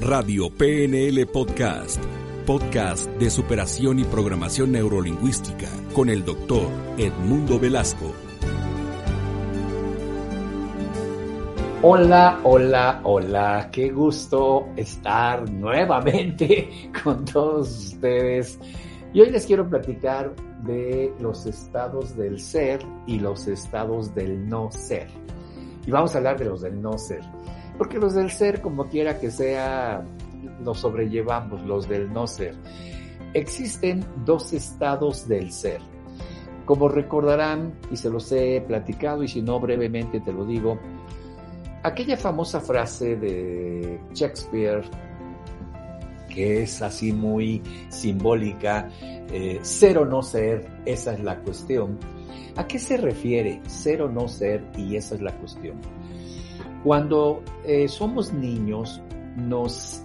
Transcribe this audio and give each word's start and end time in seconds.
Radio 0.00 0.48
PNL 0.48 1.26
Podcast. 1.26 2.02
Podcast 2.46 3.06
de 3.18 3.28
superación 3.28 3.98
y 3.98 4.04
programación 4.04 4.72
neurolingüística 4.72 5.68
con 5.94 6.08
el 6.08 6.24
doctor 6.24 6.70
Edmundo 6.96 7.58
Velasco. 7.58 8.14
Hola, 11.82 12.40
hola, 12.44 13.00
hola. 13.04 13.68
Qué 13.70 13.90
gusto 13.90 14.70
estar 14.74 15.50
nuevamente 15.50 16.90
con 17.04 17.26
todos 17.26 17.68
ustedes. 17.88 18.58
Y 19.12 19.20
hoy 19.20 19.30
les 19.30 19.44
quiero 19.44 19.68
platicar 19.68 20.34
de 20.64 21.12
los 21.20 21.44
estados 21.44 22.16
del 22.16 22.40
ser 22.40 22.80
y 23.06 23.18
los 23.18 23.48
estados 23.48 24.14
del 24.14 24.48
no 24.48 24.72
ser. 24.72 25.08
Y 25.86 25.90
vamos 25.90 26.14
a 26.14 26.18
hablar 26.18 26.38
de 26.38 26.46
los 26.46 26.62
del 26.62 26.80
no 26.80 26.96
ser. 26.96 27.20
Porque 27.78 27.98
los 27.98 28.14
del 28.14 28.30
ser, 28.30 28.60
como 28.60 28.86
quiera 28.86 29.18
que 29.18 29.30
sea, 29.30 30.04
los 30.62 30.78
sobrellevamos, 30.80 31.62
los 31.62 31.88
del 31.88 32.12
no 32.12 32.26
ser. 32.26 32.54
Existen 33.34 34.04
dos 34.24 34.52
estados 34.52 35.26
del 35.26 35.52
ser. 35.52 35.80
Como 36.64 36.88
recordarán, 36.88 37.74
y 37.90 37.96
se 37.96 38.10
los 38.10 38.30
he 38.32 38.60
platicado, 38.60 39.22
y 39.22 39.28
si 39.28 39.42
no 39.42 39.58
brevemente 39.58 40.20
te 40.20 40.32
lo 40.32 40.44
digo, 40.44 40.78
aquella 41.82 42.16
famosa 42.16 42.60
frase 42.60 43.16
de 43.16 44.00
Shakespeare, 44.14 44.82
que 46.28 46.62
es 46.62 46.80
así 46.82 47.12
muy 47.12 47.62
simbólica, 47.88 48.88
eh, 49.00 49.58
ser 49.62 49.98
o 49.98 50.04
no 50.04 50.22
ser, 50.22 50.66
esa 50.86 51.14
es 51.14 51.20
la 51.20 51.38
cuestión. 51.40 51.98
¿A 52.56 52.66
qué 52.66 52.78
se 52.78 52.96
refiere 52.96 53.60
ser 53.66 54.02
o 54.02 54.10
no 54.10 54.28
ser 54.28 54.62
y 54.76 54.96
esa 54.96 55.14
es 55.14 55.22
la 55.22 55.32
cuestión? 55.32 55.80
Cuando 56.84 57.42
eh, 57.64 57.86
somos 57.88 58.32
niños, 58.32 59.00
nos 59.36 60.02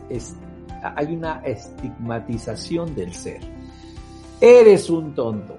hay 0.82 1.16
una 1.16 1.42
estigmatización 1.44 2.94
del 2.96 3.14
ser. 3.14 3.42
Eres 4.40 4.90
un 4.90 5.16
tonto, 5.16 5.58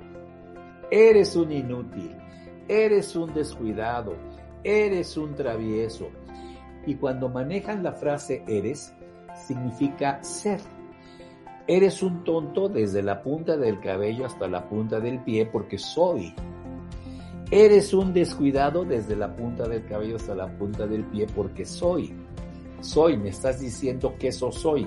eres 0.91 1.35
un 1.35 1.51
inútil, 1.51 2.15
eres 2.69 3.17
un 3.17 3.35
descuidado, 3.35 4.15
eres 4.63 5.17
un 5.17 5.35
travieso. 5.35 6.09
Y 6.87 6.95
cuando 6.95 7.29
manejan 7.29 7.83
la 7.83 7.93
frase 7.93 8.45
eres, 8.47 8.95
significa 9.35 10.23
ser. 10.23 10.61
Eres 11.67 12.03
un 12.03 12.25
tonto 12.25 12.69
desde 12.69 13.03
la 13.03 13.23
punta 13.23 13.57
del 13.57 13.81
cabello 13.81 14.25
hasta 14.25 14.49
la 14.49 14.69
punta 14.69 15.01
del 15.01 15.19
pie 15.23 15.45
porque 15.47 15.77
soy. 15.77 16.35
Eres 17.51 17.95
un 17.95 18.13
descuidado 18.13 18.85
desde 18.85 19.17
la 19.17 19.35
punta 19.35 19.67
del 19.67 19.85
cabello 19.87 20.17
hasta 20.17 20.35
la 20.35 20.49
punta 20.59 20.87
del 20.87 21.05
pie 21.05 21.27
porque 21.35 21.65
soy. 21.65 22.13
Soy, 22.81 23.17
me 23.17 23.31
estás 23.31 23.61
diciendo 23.61 24.15
que 24.19 24.29
eso 24.29 24.53
soy. 24.53 24.87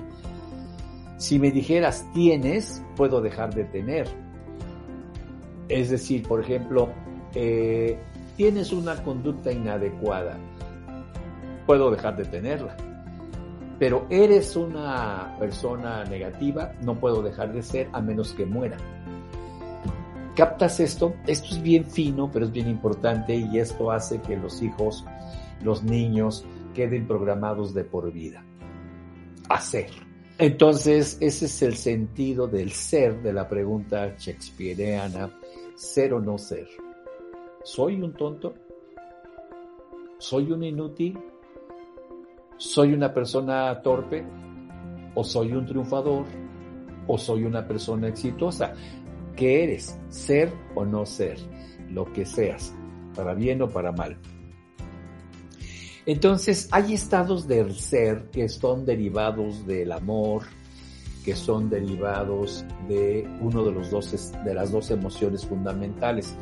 Si 1.16 1.40
me 1.40 1.50
dijeras 1.50 2.06
tienes, 2.14 2.82
puedo 2.96 3.20
dejar 3.20 3.52
de 3.52 3.64
tener. 3.64 4.06
Es 5.68 5.90
decir, 5.90 6.26
por 6.26 6.40
ejemplo, 6.40 6.88
eh, 7.34 7.98
tienes 8.36 8.72
una 8.72 9.02
conducta 9.02 9.50
inadecuada, 9.50 10.38
puedo 11.66 11.90
dejar 11.90 12.16
de 12.16 12.24
tenerla. 12.24 12.76
Pero 13.78 14.06
eres 14.08 14.54
una 14.54 15.34
persona 15.40 16.04
negativa, 16.04 16.72
no 16.82 16.94
puedo 16.94 17.22
dejar 17.22 17.52
de 17.52 17.62
ser 17.62 17.88
a 17.92 18.00
menos 18.00 18.32
que 18.32 18.46
muera. 18.46 18.76
¿Captas 20.36 20.80
esto? 20.80 21.14
Esto 21.26 21.54
es 21.54 21.62
bien 21.62 21.84
fino, 21.84 22.30
pero 22.32 22.46
es 22.46 22.52
bien 22.52 22.68
importante 22.68 23.36
y 23.36 23.58
esto 23.58 23.90
hace 23.90 24.20
que 24.22 24.36
los 24.36 24.62
hijos, 24.62 25.04
los 25.62 25.82
niños, 25.82 26.44
queden 26.74 27.06
programados 27.06 27.74
de 27.74 27.84
por 27.84 28.10
vida. 28.10 28.42
Hacer. 29.50 29.90
Entonces, 30.38 31.18
ese 31.20 31.44
es 31.44 31.62
el 31.62 31.76
sentido 31.76 32.48
del 32.48 32.72
ser 32.72 33.22
de 33.22 33.32
la 33.34 33.46
pregunta 33.46 34.14
shakespeareana, 34.18 35.30
ser 35.74 36.14
o 36.14 36.20
no 36.20 36.38
ser. 36.38 36.66
¿Soy 37.62 38.00
un 38.00 38.14
tonto? 38.14 38.54
¿Soy 40.18 40.50
un 40.50 40.64
inútil? 40.64 41.18
¿Soy 42.56 42.94
una 42.94 43.12
persona 43.12 43.82
torpe? 43.82 44.24
¿O 45.14 45.22
soy 45.22 45.52
un 45.52 45.66
triunfador? 45.66 46.24
¿O 47.06 47.18
soy 47.18 47.44
una 47.44 47.66
persona 47.66 48.08
exitosa? 48.08 48.72
¿Qué 49.36 49.64
eres? 49.64 49.98
¿Ser 50.08 50.52
o 50.74 50.84
no 50.84 51.06
ser? 51.06 51.38
Lo 51.88 52.12
que 52.12 52.26
seas, 52.26 52.74
para 53.14 53.34
bien 53.34 53.62
o 53.62 53.68
para 53.68 53.92
mal. 53.92 54.18
Entonces, 56.04 56.68
hay 56.72 56.94
estados 56.94 57.46
del 57.46 57.74
ser 57.74 58.28
que 58.30 58.48
son 58.48 58.84
derivados 58.84 59.66
del 59.66 59.92
amor, 59.92 60.42
que 61.24 61.36
son 61.36 61.70
derivados 61.70 62.64
de 62.88 63.26
uno 63.40 63.64
de 63.64 63.72
los 63.72 63.90
dos, 63.90 64.32
de 64.44 64.54
las 64.54 64.72
dos 64.72 64.90
emociones 64.90 65.46
fundamentales. 65.46 66.34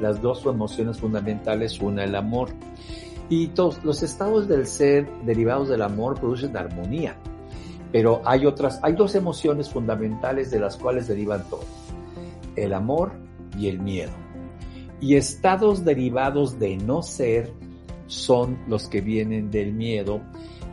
Las 0.00 0.20
dos 0.20 0.44
emociones 0.46 0.98
fundamentales, 0.98 1.80
una 1.80 2.04
el 2.04 2.14
amor. 2.14 2.48
Y 3.28 3.48
todos 3.48 3.84
los 3.84 4.02
estados 4.02 4.48
del 4.48 4.66
ser 4.66 5.08
derivados 5.24 5.68
del 5.68 5.82
amor 5.82 6.18
producen 6.18 6.56
armonía. 6.56 7.16
Pero 7.92 8.22
hay 8.24 8.46
otras, 8.46 8.80
hay 8.82 8.94
dos 8.94 9.14
emociones 9.14 9.68
fundamentales 9.68 10.50
de 10.50 10.58
las 10.58 10.76
cuales 10.76 11.06
derivan 11.06 11.44
todo 11.48 11.81
el 12.56 12.74
amor 12.74 13.12
y 13.58 13.68
el 13.68 13.80
miedo. 13.80 14.12
Y 15.00 15.16
estados 15.16 15.84
derivados 15.84 16.58
de 16.58 16.76
no 16.76 17.02
ser 17.02 17.52
son 18.06 18.58
los 18.68 18.88
que 18.88 19.00
vienen 19.00 19.50
del 19.50 19.72
miedo 19.72 20.20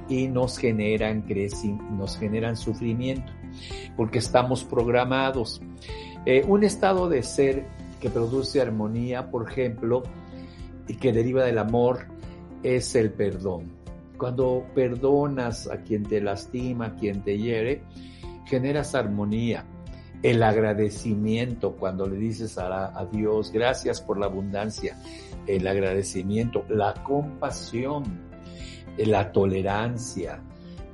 y 0.07 0.27
nos 0.27 0.57
generan 0.57 1.23
nos 1.91 2.17
generan 2.17 2.57
sufrimiento, 2.57 3.31
porque 3.95 4.19
estamos 4.19 4.63
programados. 4.63 5.61
Eh, 6.25 6.43
un 6.47 6.63
estado 6.63 7.09
de 7.09 7.23
ser 7.23 7.65
que 7.99 8.09
produce 8.09 8.61
armonía, 8.61 9.29
por 9.29 9.49
ejemplo, 9.49 10.03
y 10.87 10.95
que 10.95 11.13
deriva 11.13 11.43
del 11.43 11.59
amor, 11.59 12.07
es 12.63 12.95
el 12.95 13.11
perdón. 13.11 13.71
Cuando 14.17 14.65
perdonas 14.75 15.67
a 15.69 15.77
quien 15.77 16.03
te 16.03 16.19
lastima, 16.19 16.87
a 16.87 16.95
quien 16.95 17.23
te 17.23 17.37
hiere, 17.37 17.83
generas 18.45 18.95
armonía 18.95 19.63
el 20.21 20.43
agradecimiento 20.43 21.73
cuando 21.73 22.07
le 22.07 22.17
dices 22.17 22.57
a, 22.57 23.07
Dios, 23.11 23.51
gracias 23.51 24.01
por 24.01 24.19
la 24.19 24.25
abundancia, 24.25 24.97
el 25.47 25.65
agradecimiento, 25.67 26.65
la 26.67 26.93
compasión, 27.03 28.03
la 28.97 29.31
tolerancia, 29.31 30.41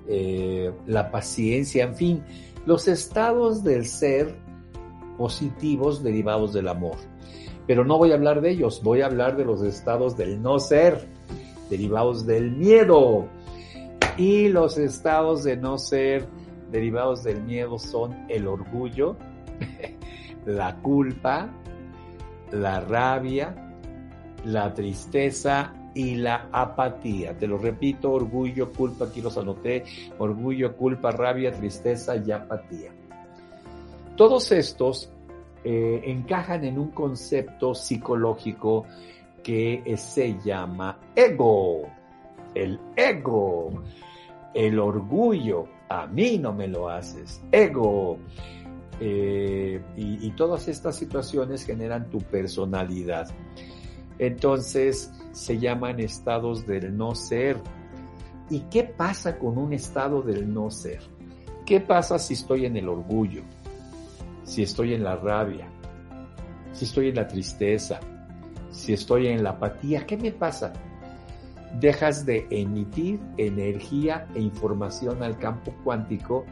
eh, 0.07 0.71
la 0.85 1.09
paciencia, 1.09 1.83
en 1.83 1.95
fin, 1.95 2.23
los 2.65 2.87
estados 2.87 3.63
del 3.63 3.85
ser 3.85 4.35
positivos 5.17 6.03
derivados 6.03 6.53
del 6.53 6.67
amor. 6.67 6.97
Pero 7.67 7.83
no 7.83 7.97
voy 7.97 8.11
a 8.11 8.15
hablar 8.15 8.41
de 8.41 8.51
ellos, 8.51 8.81
voy 8.83 9.01
a 9.01 9.07
hablar 9.07 9.37
de 9.37 9.45
los 9.45 9.63
estados 9.63 10.15
del 10.15 10.41
no 10.41 10.59
ser, 10.59 11.07
derivados 11.69 12.25
del 12.27 12.51
miedo. 12.51 13.27
Y 14.17 14.49
los 14.49 14.77
estados 14.77 15.43
de 15.43 15.57
no 15.57 15.77
ser 15.77 16.27
derivados 16.71 17.23
del 17.23 17.41
miedo 17.43 17.79
son 17.79 18.25
el 18.29 18.47
orgullo, 18.47 19.15
la 20.45 20.75
culpa, 20.77 21.49
la 22.51 22.79
rabia, 22.81 23.55
la 24.43 24.73
tristeza 24.73 25.73
y 25.93 26.15
la 26.15 26.49
apatía. 26.51 27.37
Te 27.37 27.47
lo 27.47 27.57
repito, 27.57 28.11
orgullo, 28.11 28.71
culpa, 28.71 29.05
aquí 29.05 29.21
los 29.21 29.37
anoté, 29.37 29.83
orgullo, 30.19 30.75
culpa, 30.75 31.11
rabia, 31.11 31.51
tristeza 31.51 32.15
y 32.17 32.31
apatía. 32.31 32.91
Todos 34.15 34.51
estos 34.51 35.09
eh, 35.63 36.01
encajan 36.05 36.63
en 36.63 36.77
un 36.77 36.91
concepto 36.91 37.73
psicológico 37.73 38.85
que 39.41 39.95
se 39.97 40.37
llama 40.43 40.99
ego. 41.15 41.83
El 42.53 42.79
ego, 42.95 43.83
el 44.55 44.79
orgullo, 44.79 45.67
a 45.89 46.07
mí 46.07 46.39
no 46.39 46.53
me 46.53 46.67
lo 46.67 46.89
haces, 46.89 47.43
ego. 47.51 48.17
Eh, 49.01 49.81
y, 49.97 50.29
todas 50.31 50.69
estas 50.69 50.95
situaciones 50.95 51.65
generan 51.65 52.09
tu 52.09 52.19
personalidad. 52.19 53.27
Entonces 54.17 55.11
se 55.33 55.59
llaman 55.59 55.99
estados 55.99 56.65
del 56.65 56.95
no 56.95 57.13
ser. 57.13 57.59
¿Y 58.49 58.61
qué 58.61 58.85
pasa 58.85 59.37
con 59.37 59.57
un 59.57 59.73
estado 59.73 60.21
del 60.21 60.51
no 60.51 60.71
ser? 60.71 61.01
¿Qué 61.65 61.81
pasa 61.81 62.17
si 62.17 62.35
estoy 62.35 62.65
en 62.65 62.77
el 62.77 62.87
orgullo? 62.87 63.43
Si 64.45 64.63
estoy 64.63 64.93
en 64.93 65.03
la 65.03 65.17
rabia? 65.17 65.67
Si 66.71 66.85
estoy 66.85 67.09
en 67.09 67.15
la 67.15 67.27
tristeza? 67.27 67.99
Si 68.69 68.93
estoy 68.93 69.27
en 69.27 69.43
la 69.43 69.49
apatía? 69.51 70.05
¿Qué 70.05 70.15
me 70.15 70.31
pasa? 70.31 70.71
Dejas 71.79 72.25
de 72.25 72.47
emitir 72.49 73.19
energía 73.37 74.27
e 74.33 74.39
información 74.39 75.21
al 75.21 75.37
campo 75.37 75.73
cuántico 75.83 76.45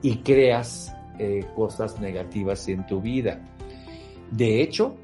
y 0.00 0.18
creas 0.18 0.94
eh, 1.18 1.44
cosas 1.54 2.00
negativas 2.00 2.66
en 2.68 2.86
tu 2.86 3.00
vida. 3.00 3.40
De 4.30 4.62
hecho, 4.62 4.96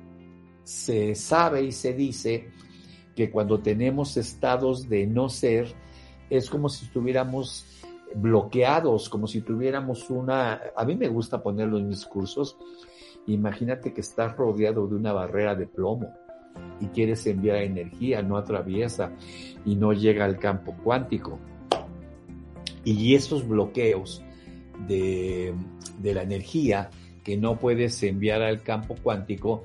se 0.63 1.15
sabe 1.15 1.65
y 1.65 1.73
se 1.73 1.93
dice 1.93 2.49
que 3.15 3.31
cuando 3.31 3.61
tenemos 3.61 4.17
estados 4.17 4.89
de 4.89 5.07
no 5.07 5.29
ser, 5.29 5.69
es 6.31 6.49
como 6.49 6.69
si 6.69 6.87
estuviéramos 6.87 7.67
bloqueados, 8.15 9.09
como 9.11 9.27
si 9.27 9.43
tuviéramos 9.43 10.09
una... 10.09 10.61
A 10.75 10.85
mí 10.85 10.97
me 10.97 11.09
gusta 11.09 11.43
ponerlo 11.43 11.77
en 11.79 11.89
mis 11.89 12.07
cursos. 12.07 12.57
Imagínate 13.27 13.93
que 13.93 14.01
estás 14.01 14.35
rodeado 14.37 14.87
de 14.87 14.95
una 14.95 15.13
barrera 15.13 15.55
de 15.55 15.67
plomo 15.67 16.11
y 16.81 16.87
quieres 16.87 17.27
enviar 17.27 17.59
energía, 17.59 18.23
no 18.23 18.37
atraviesa 18.37 19.13
y 19.65 19.77
no 19.77 19.93
llega 19.93 20.25
al 20.25 20.39
campo 20.39 20.75
cuántico. 20.83 21.39
Y 22.85 23.15
esos 23.15 23.47
bloqueos 23.47 24.23
de, 24.87 25.55
de 25.99 26.15
la 26.15 26.23
energía 26.23 26.91
que 27.23 27.37
no 27.37 27.59
puedes 27.59 28.03
enviar 28.03 28.43
al 28.43 28.63
campo 28.63 28.97
cuántico 29.03 29.63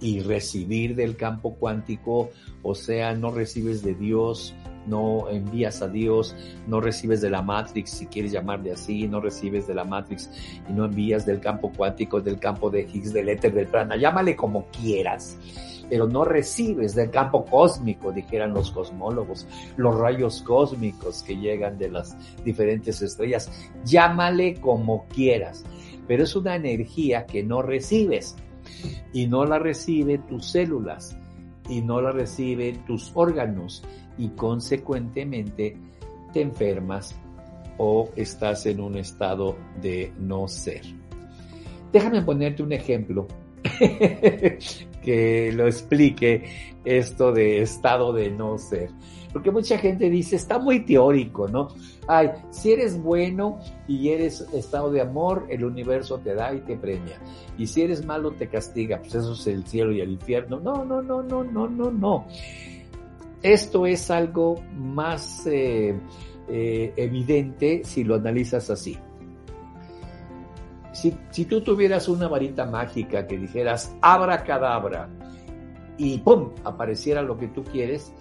y 0.00 0.20
recibir 0.20 0.94
del 0.94 1.16
campo 1.16 1.54
cuántico, 1.54 2.30
o 2.62 2.74
sea, 2.74 3.14
no 3.14 3.30
recibes 3.30 3.82
de 3.82 3.94
Dios, 3.94 4.54
no 4.86 5.28
envías 5.30 5.80
a 5.80 5.88
Dios, 5.88 6.34
no 6.66 6.80
recibes 6.80 7.20
de 7.20 7.30
la 7.30 7.40
Matrix, 7.40 7.90
si 7.90 8.06
quieres 8.06 8.32
llamarle 8.32 8.72
así, 8.72 9.06
no 9.06 9.20
recibes 9.20 9.66
de 9.66 9.74
la 9.74 9.84
Matrix 9.84 10.28
y 10.68 10.72
no 10.72 10.86
envías 10.86 11.24
del 11.24 11.40
campo 11.40 11.70
cuántico, 11.76 12.20
del 12.20 12.38
campo 12.38 12.68
de 12.68 12.82
Higgs, 12.82 13.12
del 13.12 13.28
éter, 13.28 13.54
del 13.54 13.68
prana, 13.68 13.96
llámale 13.96 14.34
como 14.34 14.66
quieras, 14.66 15.38
pero 15.92 16.08
no 16.08 16.24
recibes 16.24 16.94
del 16.94 17.10
campo 17.10 17.44
cósmico, 17.44 18.12
dijeran 18.12 18.54
los 18.54 18.70
cosmólogos, 18.70 19.46
los 19.76 19.94
rayos 19.94 20.40
cósmicos 20.40 21.22
que 21.22 21.36
llegan 21.36 21.76
de 21.76 21.90
las 21.90 22.16
diferentes 22.42 23.02
estrellas, 23.02 23.52
llámale 23.84 24.54
como 24.54 25.04
quieras, 25.08 25.66
pero 26.08 26.24
es 26.24 26.34
una 26.34 26.56
energía 26.56 27.26
que 27.26 27.42
no 27.42 27.60
recibes 27.60 28.36
y 29.12 29.26
no 29.26 29.44
la 29.44 29.58
recibe 29.58 30.16
tus 30.16 30.46
células 30.46 31.14
y 31.68 31.82
no 31.82 32.00
la 32.00 32.10
recibe 32.10 32.72
tus 32.86 33.12
órganos 33.14 33.84
y 34.16 34.28
consecuentemente 34.30 35.76
te 36.32 36.40
enfermas 36.40 37.14
o 37.76 38.08
estás 38.16 38.64
en 38.64 38.80
un 38.80 38.96
estado 38.96 39.58
de 39.82 40.10
no 40.18 40.48
ser. 40.48 40.80
Déjame 41.92 42.22
ponerte 42.22 42.62
un 42.62 42.72
ejemplo 42.72 43.28
que 45.02 45.52
lo 45.52 45.66
explique 45.66 46.44
esto 46.84 47.32
de 47.32 47.62
estado 47.62 48.12
de 48.12 48.30
no 48.30 48.56
ser. 48.58 48.90
Porque 49.32 49.50
mucha 49.50 49.78
gente 49.78 50.10
dice, 50.10 50.36
está 50.36 50.58
muy 50.58 50.80
teórico, 50.80 51.48
¿no? 51.48 51.68
Ay, 52.06 52.30
si 52.50 52.72
eres 52.72 53.02
bueno 53.02 53.58
y 53.88 54.10
eres 54.10 54.42
estado 54.52 54.90
de 54.90 55.00
amor, 55.00 55.46
el 55.48 55.64
universo 55.64 56.18
te 56.18 56.34
da 56.34 56.52
y 56.54 56.60
te 56.60 56.76
premia. 56.76 57.18
Y 57.56 57.66
si 57.66 57.82
eres 57.82 58.04
malo, 58.04 58.32
te 58.32 58.48
castiga. 58.48 58.98
Pues 58.98 59.14
eso 59.14 59.32
es 59.32 59.46
el 59.46 59.66
cielo 59.66 59.92
y 59.92 60.00
el 60.00 60.12
infierno. 60.12 60.60
No, 60.60 60.84
no, 60.84 61.00
no, 61.02 61.22
no, 61.22 61.42
no, 61.42 61.66
no, 61.66 61.90
no. 61.90 62.26
Esto 63.42 63.86
es 63.86 64.10
algo 64.10 64.62
más 64.74 65.46
eh, 65.46 65.98
eh, 66.48 66.92
evidente 66.96 67.82
si 67.84 68.04
lo 68.04 68.16
analizas 68.16 68.68
así. 68.68 68.98
Si, 70.92 71.44
tú 71.46 71.62
tuvieras 71.62 72.08
una 72.08 72.28
varita 72.28 72.66
mágica 72.66 73.26
que 73.26 73.38
dijeras 73.38 73.96
abra 74.02 74.44
cadabra 74.44 75.08
y 75.96 76.18
¡pum! 76.18 76.50
apareciera 76.64 77.22
lo 77.22 77.38
que 77.38 77.48
tú 77.48 77.64
quieres, 77.64 78.12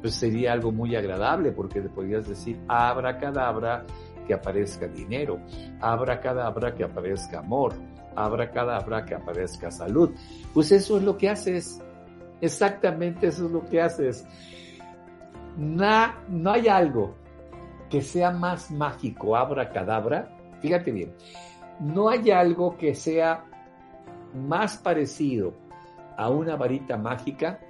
pues 0.00 0.14
sería 0.14 0.52
algo 0.52 0.72
muy 0.72 0.96
agradable 0.96 1.52
porque 1.52 1.80
le 1.80 1.88
podrías 1.90 2.26
decir 2.26 2.58
abra 2.66 3.18
cadabra 3.18 3.84
que 4.26 4.34
aparezca 4.34 4.88
dinero, 4.88 5.38
abra 5.80 6.20
cadabra 6.20 6.74
que 6.74 6.84
aparezca 6.84 7.40
amor, 7.40 7.74
abra 8.16 8.50
cadabra 8.50 9.04
que 9.04 9.14
aparezca 9.14 9.70
salud. 9.70 10.10
Pues 10.54 10.72
eso 10.72 10.96
es 10.96 11.02
lo 11.02 11.18
que 11.18 11.28
haces, 11.28 11.80
exactamente 12.40 13.26
eso 13.26 13.46
es 13.46 13.52
lo 13.52 13.64
que 13.66 13.82
haces. 13.82 14.26
no 15.56 16.50
hay 16.50 16.68
algo 16.68 17.14
que 17.90 18.00
sea 18.00 18.30
más 18.30 18.70
mágico, 18.70 19.36
abra 19.36 19.70
cadabra, 19.70 20.28
fíjate 20.60 20.90
bien, 20.90 21.12
no 21.80 22.08
hay 22.08 22.30
algo 22.30 22.76
que 22.76 22.94
sea 22.94 23.44
más 24.34 24.76
parecido 24.76 25.54
a 26.16 26.30
una 26.30 26.56
varita 26.56 26.96
mágica 26.96 27.60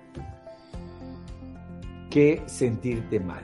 que 2.11 2.43
sentirte 2.47 3.19
mal, 3.19 3.43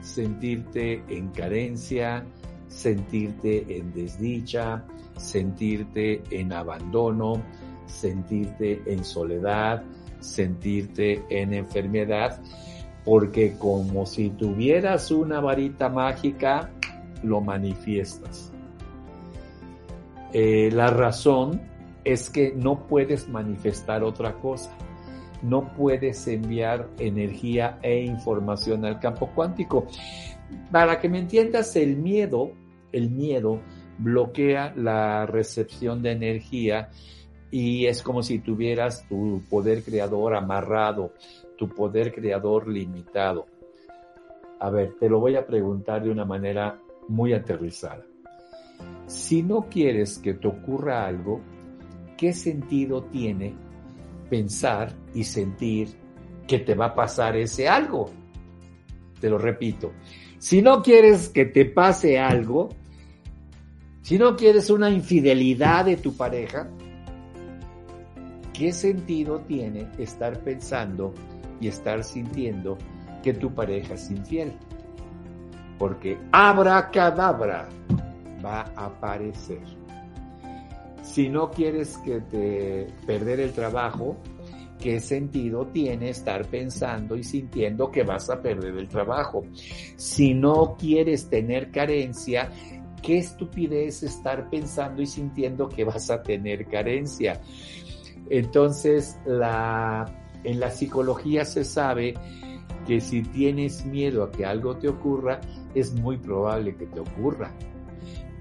sentirte 0.00 1.04
en 1.08 1.28
carencia, 1.28 2.24
sentirte 2.68 3.76
en 3.76 3.92
desdicha, 3.92 4.84
sentirte 5.16 6.22
en 6.30 6.52
abandono, 6.52 7.42
sentirte 7.86 8.82
en 8.86 9.04
soledad, 9.04 9.82
sentirte 10.20 11.22
en 11.28 11.52
enfermedad, 11.52 12.40
porque 13.04 13.58
como 13.58 14.06
si 14.06 14.30
tuvieras 14.30 15.10
una 15.10 15.40
varita 15.40 15.88
mágica, 15.88 16.70
lo 17.22 17.40
manifiestas. 17.40 18.53
Eh, 20.34 20.70
la 20.70 20.88
razón 20.88 21.62
es 22.04 22.28
que 22.28 22.52
no 22.54 22.86
puedes 22.86 23.28
manifestar 23.28 24.04
otra 24.04 24.34
cosa 24.34 24.76
no 25.44 25.72
puedes 25.74 26.26
enviar 26.26 26.88
energía 26.98 27.78
e 27.82 28.00
información 28.00 28.84
al 28.84 28.98
campo 28.98 29.30
cuántico. 29.34 29.86
Para 30.72 30.98
que 31.00 31.08
me 31.08 31.18
entiendas, 31.18 31.76
el 31.76 31.96
miedo, 31.96 32.52
el 32.92 33.10
miedo 33.10 33.60
bloquea 33.98 34.72
la 34.76 35.26
recepción 35.26 36.02
de 36.02 36.12
energía 36.12 36.90
y 37.50 37.86
es 37.86 38.02
como 38.02 38.22
si 38.22 38.38
tuvieras 38.38 39.06
tu 39.08 39.42
poder 39.48 39.82
creador 39.82 40.34
amarrado, 40.34 41.12
tu 41.56 41.68
poder 41.68 42.12
creador 42.12 42.66
limitado. 42.66 43.46
A 44.58 44.70
ver, 44.70 44.94
te 44.98 45.08
lo 45.08 45.20
voy 45.20 45.36
a 45.36 45.46
preguntar 45.46 46.02
de 46.02 46.10
una 46.10 46.24
manera 46.24 46.80
muy 47.06 47.34
aterrizada. 47.34 48.04
Si 49.06 49.42
no 49.42 49.68
quieres 49.68 50.18
que 50.18 50.34
te 50.34 50.48
ocurra 50.48 51.06
algo, 51.06 51.40
¿qué 52.16 52.32
sentido 52.32 53.04
tiene 53.04 53.54
pensar 54.28 54.92
y 55.14 55.24
sentir 55.24 55.88
que 56.46 56.58
te 56.58 56.74
va 56.74 56.86
a 56.86 56.94
pasar 56.94 57.36
ese 57.36 57.68
algo. 57.68 58.10
Te 59.20 59.30
lo 59.30 59.38
repito. 59.38 59.92
Si 60.38 60.60
no 60.60 60.82
quieres 60.82 61.28
que 61.28 61.46
te 61.46 61.64
pase 61.64 62.18
algo, 62.18 62.70
si 64.02 64.18
no 64.18 64.36
quieres 64.36 64.68
una 64.70 64.90
infidelidad 64.90 65.86
de 65.86 65.96
tu 65.96 66.16
pareja, 66.16 66.68
¿qué 68.52 68.72
sentido 68.72 69.40
tiene 69.40 69.88
estar 69.98 70.38
pensando 70.40 71.14
y 71.60 71.68
estar 71.68 72.04
sintiendo 72.04 72.76
que 73.22 73.32
tu 73.32 73.54
pareja 73.54 73.94
es 73.94 74.10
infiel? 74.10 74.52
Porque 75.78 76.18
abra 76.32 76.90
cadabra 76.90 77.68
va 78.44 78.62
a 78.76 78.86
aparecer. 78.86 79.62
Si 81.02 81.28
no 81.28 81.50
quieres 81.50 81.98
que 81.98 82.20
te 82.20 82.86
perder 83.06 83.40
el 83.40 83.52
trabajo, 83.52 84.16
¿qué 84.80 85.00
sentido 85.00 85.66
tiene 85.66 86.10
estar 86.10 86.46
pensando 86.46 87.16
y 87.16 87.22
sintiendo 87.22 87.90
que 87.90 88.02
vas 88.02 88.30
a 88.30 88.40
perder 88.40 88.76
el 88.76 88.88
trabajo? 88.88 89.44
Si 89.96 90.34
no 90.34 90.76
quieres 90.78 91.28
tener 91.28 91.70
carencia, 91.70 92.50
qué 93.02 93.18
estupidez 93.18 94.02
estar 94.02 94.48
pensando 94.48 95.02
y 95.02 95.06
sintiendo 95.06 95.68
que 95.68 95.84
vas 95.84 96.10
a 96.10 96.22
tener 96.22 96.66
carencia. 96.66 97.40
Entonces, 98.30 99.18
en 99.26 100.60
la 100.60 100.70
psicología 100.70 101.44
se 101.44 101.64
sabe 101.64 102.14
que 102.86 103.00
si 103.00 103.22
tienes 103.22 103.84
miedo 103.84 104.24
a 104.24 104.30
que 104.30 104.46
algo 104.46 104.76
te 104.78 104.88
ocurra, 104.88 105.40
es 105.74 105.92
muy 105.92 106.16
probable 106.16 106.76
que 106.76 106.86
te 106.86 107.00
ocurra. 107.00 107.52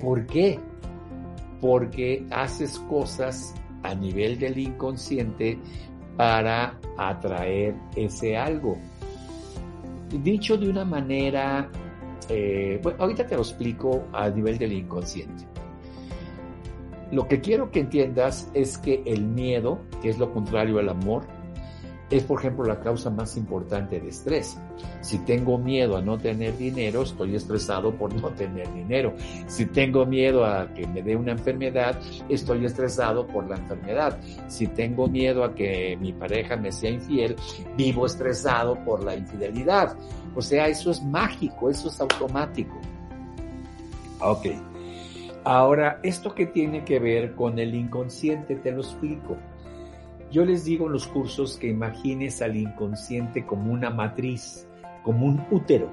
¿Por 0.03 0.25
qué? 0.25 0.59
porque 1.63 2.25
haces 2.29 2.77
cosas 2.89 3.55
a 3.83 3.95
nivel 3.95 4.37
del 4.37 4.59
inconsciente 4.59 5.57
para 6.17 6.77
atraer 6.97 7.73
ese 7.95 8.35
algo. 8.35 8.77
Dicho 10.09 10.57
de 10.57 10.69
una 10.69 10.83
manera, 10.83 11.69
eh, 12.27 12.81
bueno, 12.83 13.01
ahorita 13.01 13.25
te 13.25 13.35
lo 13.35 13.43
explico 13.43 14.03
a 14.11 14.27
nivel 14.29 14.57
del 14.57 14.73
inconsciente. 14.73 15.45
Lo 17.13 17.29
que 17.29 17.39
quiero 17.39 17.71
que 17.71 17.79
entiendas 17.79 18.51
es 18.53 18.77
que 18.77 19.01
el 19.05 19.23
miedo, 19.23 19.79
que 20.01 20.09
es 20.09 20.19
lo 20.19 20.33
contrario 20.33 20.79
al 20.79 20.89
amor, 20.89 21.23
es, 22.17 22.23
por 22.23 22.39
ejemplo, 22.39 22.63
la 22.63 22.79
causa 22.79 23.09
más 23.09 23.35
importante 23.37 23.99
de 23.99 24.09
estrés. 24.09 24.55
Si 25.01 25.17
tengo 25.19 25.57
miedo 25.57 25.97
a 25.97 26.01
no 26.01 26.19
tener 26.19 26.55
dinero, 26.57 27.01
estoy 27.01 27.35
estresado 27.35 27.91
por 27.95 28.13
no 28.13 28.29
tener 28.29 28.71
dinero. 28.71 29.15
Si 29.47 29.65
tengo 29.65 30.05
miedo 30.05 30.45
a 30.45 30.71
que 30.75 30.85
me 30.85 31.01
dé 31.01 31.15
una 31.15 31.31
enfermedad, 31.31 31.99
estoy 32.29 32.65
estresado 32.65 33.25
por 33.25 33.49
la 33.49 33.55
enfermedad. 33.55 34.19
Si 34.47 34.67
tengo 34.67 35.07
miedo 35.07 35.43
a 35.43 35.55
que 35.55 35.97
mi 35.99 36.13
pareja 36.13 36.55
me 36.55 36.71
sea 36.71 36.91
infiel, 36.91 37.35
vivo 37.75 38.05
estresado 38.05 38.75
por 38.85 39.03
la 39.03 39.15
infidelidad. 39.15 39.97
O 40.35 40.41
sea, 40.41 40.67
eso 40.67 40.91
es 40.91 41.01
mágico, 41.03 41.71
eso 41.71 41.87
es 41.87 41.99
automático. 41.99 42.79
Ok. 44.19 44.47
Ahora, 45.45 45.99
esto 46.03 46.35
que 46.35 46.45
tiene 46.45 46.85
que 46.85 46.99
ver 46.99 47.33
con 47.33 47.57
el 47.57 47.73
inconsciente, 47.73 48.55
te 48.55 48.71
lo 48.71 48.81
explico. 48.81 49.35
Yo 50.33 50.43
les 50.45 50.65
digo 50.65 50.87
en 50.87 50.93
los 50.93 51.05
cursos 51.05 51.57
que 51.57 51.67
imagines 51.67 52.41
al 52.41 52.55
inconsciente 52.55 53.45
como 53.45 53.71
una 53.71 53.91
matriz, 53.91 54.67
como 55.03 55.27
un 55.27 55.45
útero, 55.51 55.91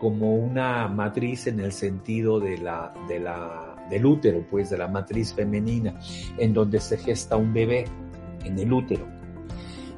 como 0.00 0.34
una 0.34 0.88
matriz 0.88 1.46
en 1.46 1.60
el 1.60 1.70
sentido 1.70 2.40
de 2.40 2.58
la, 2.58 2.92
de 3.06 3.20
la, 3.20 3.76
del 3.88 4.06
útero, 4.06 4.44
pues 4.50 4.70
de 4.70 4.78
la 4.78 4.88
matriz 4.88 5.32
femenina, 5.32 5.94
en 6.36 6.52
donde 6.52 6.80
se 6.80 6.98
gesta 6.98 7.36
un 7.36 7.52
bebé, 7.52 7.84
en 8.42 8.58
el 8.58 8.72
útero. 8.72 9.06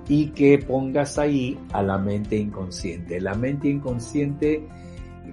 Y 0.07 0.33
que 0.33 0.59
pongas 0.59 1.19
ahí 1.19 1.59
a 1.73 1.83
la 1.83 1.97
mente 1.97 2.37
inconsciente. 2.37 3.23
La 3.23 3.33
mente 3.33 3.69
inconsciente 3.69 4.69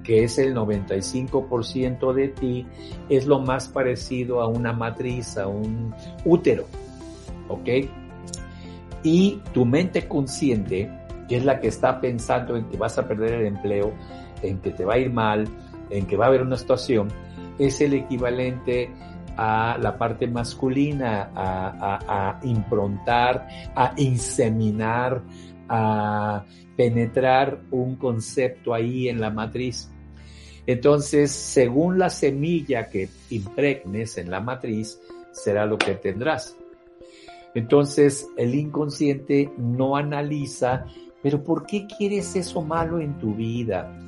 que 0.02 0.24
es 0.24 0.38
el 0.38 0.56
95% 0.56 2.14
de 2.14 2.28
ti, 2.30 2.66
es 3.10 3.26
lo 3.26 3.40
más 3.40 3.68
parecido 3.68 4.42
a 4.42 4.48
una 4.48 4.72
matriz, 4.72 5.38
a 5.38 5.48
un 5.48 5.94
útero. 6.26 6.68
¿Ok? 7.50 7.70
Y 9.04 9.42
tu 9.54 9.66
mente 9.66 10.08
consciente, 10.08 10.90
que 11.28 11.38
es 11.38 11.46
la 11.46 11.60
que 11.60 11.68
está 11.68 12.00
pensando 12.00 12.56
en 12.56 12.66
que 12.70 12.78
vas 12.78 12.98
a 12.98 13.08
perder 13.08 13.42
el 13.42 13.48
empleo, 13.48 13.94
en 14.42 14.60
que 14.60 14.72
te 14.72 14.86
va 14.86 14.96
a 14.96 14.98
ir 14.98 15.12
mal, 15.12 15.48
en 15.90 16.06
que 16.06 16.16
va 16.16 16.26
a 16.26 16.28
haber 16.30 16.42
una 16.42 16.58
situación, 16.58 17.10
es 17.60 17.82
el 17.82 17.94
equivalente 17.94 18.90
a 19.38 19.78
la 19.80 19.98
parte 19.98 20.28
masculina, 20.28 21.32
a, 21.36 22.40
improntar, 22.44 23.48
a 23.76 23.94
inseminar, 23.98 25.22
a 25.68 26.44
penetrar 26.76 27.62
un 27.72 27.96
concepto 27.96 28.74
ahí 28.74 29.10
en 29.10 29.20
la 29.20 29.30
matriz. 29.30 29.90
Entonces, 30.66 31.32
según 31.32 32.00
la 32.00 32.10
semilla 32.10 32.90
que 32.90 33.10
impregnes 33.30 34.18
en 34.18 34.32
la 34.32 34.40
matriz, 34.40 35.00
será 35.32 35.66
lo 35.66 35.78
que 35.78 35.96
tendrás. 35.96 36.56
Entonces 37.56 38.28
el 38.38 38.56
inconsciente 38.56 39.52
no 39.58 39.96
analiza, 39.96 40.86
pero 41.22 41.44
¿por 41.44 41.66
qué 41.66 41.88
quieres 41.88 42.36
eso 42.36 42.62
malo 42.62 43.00
en 43.00 43.18
tu 43.18 43.34
vida? 43.36 44.00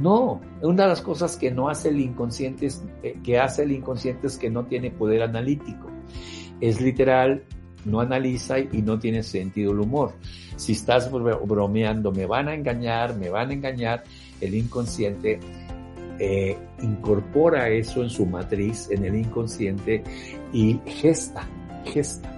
No, 0.00 0.40
una 0.60 0.82
de 0.82 0.88
las 0.90 1.00
cosas 1.00 1.36
que 1.36 1.50
no 1.50 1.68
hace 1.68 1.88
el 1.88 2.00
inconsciente 2.00 2.66
es, 2.66 2.84
eh, 3.02 3.18
que 3.24 3.38
hace 3.38 3.62
el 3.62 3.72
inconsciente 3.72 4.26
es 4.26 4.36
que 4.36 4.50
no 4.50 4.66
tiene 4.66 4.90
poder 4.90 5.22
analítico. 5.22 5.90
Es 6.60 6.80
literal, 6.80 7.44
no 7.86 8.00
analiza 8.00 8.58
y 8.58 8.82
no 8.82 8.98
tiene 8.98 9.22
sentido 9.22 9.72
el 9.72 9.80
humor. 9.80 10.12
Si 10.56 10.72
estás 10.72 11.10
bromeando, 11.10 12.12
me 12.12 12.26
van 12.26 12.48
a 12.48 12.54
engañar, 12.54 13.16
me 13.16 13.30
van 13.30 13.50
a 13.50 13.52
engañar, 13.54 14.04
el 14.40 14.54
inconsciente 14.54 15.40
eh, 16.18 16.58
incorpora 16.82 17.68
eso 17.68 18.02
en 18.02 18.10
su 18.10 18.26
matriz, 18.26 18.90
en 18.90 19.04
el 19.04 19.14
inconsciente 19.16 20.02
y 20.52 20.78
gesta, 20.86 21.48
gesta. 21.84 22.35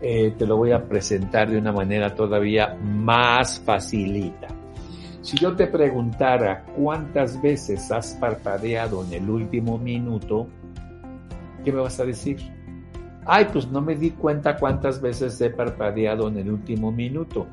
Eh, 0.00 0.34
te 0.36 0.46
lo 0.46 0.56
voy 0.56 0.72
a 0.72 0.86
presentar 0.86 1.50
de 1.50 1.58
una 1.58 1.72
manera 1.72 2.14
todavía 2.14 2.76
más 2.82 3.60
facilita. 3.60 4.48
Si 5.22 5.36
yo 5.38 5.56
te 5.56 5.66
preguntara 5.66 6.64
cuántas 6.76 7.40
veces 7.40 7.90
has 7.90 8.14
parpadeado 8.14 9.04
en 9.04 9.12
el 9.14 9.30
último 9.30 9.78
minuto, 9.78 10.46
¿qué 11.64 11.72
me 11.72 11.80
vas 11.80 11.98
a 11.98 12.04
decir? 12.04 12.38
Ay, 13.24 13.46
pues 13.52 13.68
no 13.68 13.80
me 13.80 13.96
di 13.96 14.10
cuenta 14.10 14.56
cuántas 14.56 15.00
veces 15.00 15.40
he 15.40 15.50
parpadeado 15.50 16.28
en 16.28 16.38
el 16.38 16.50
último 16.50 16.92
minuto, 16.92 17.48